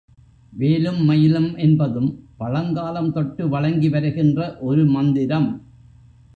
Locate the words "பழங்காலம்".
2.37-3.11